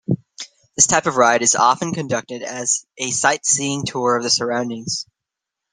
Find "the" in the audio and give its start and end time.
4.23-4.31